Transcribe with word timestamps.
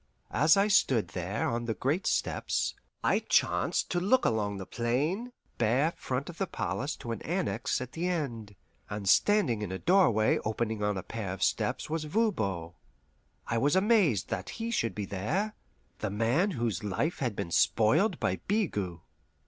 As 0.31 0.57
I 0.57 0.67
stood 0.67 1.09
there 1.09 1.47
on 1.47 1.65
the 1.65 1.75
great 1.75 2.07
steps, 2.07 2.73
I 3.03 3.19
chanced 3.19 3.91
to 3.91 3.99
look 3.99 4.25
along 4.25 4.57
the 4.57 4.65
plain, 4.65 5.31
bare 5.59 5.91
front 5.95 6.27
of 6.27 6.39
the 6.39 6.47
palace 6.47 6.95
to 6.95 7.11
an 7.11 7.21
annex 7.21 7.79
at 7.81 7.91
the 7.91 8.07
end, 8.07 8.55
and 8.89 9.07
standing 9.07 9.61
in 9.61 9.71
a 9.71 9.77
doorway 9.77 10.39
opening 10.43 10.81
on 10.81 10.97
a 10.97 11.03
pair 11.03 11.31
of 11.33 11.43
steps 11.43 11.87
was 11.87 12.05
Voban. 12.05 12.71
I 13.45 13.59
was 13.59 13.75
amazed 13.75 14.29
that 14.29 14.49
he 14.57 14.71
should 14.71 14.95
be 14.95 15.05
there 15.05 15.53
the 15.99 16.09
man 16.09 16.49
whose 16.57 16.83
life 16.83 17.19
had 17.19 17.35
been 17.35 17.51
spoiled 17.51 18.19
by 18.19 18.37
Bigot. 18.47 18.97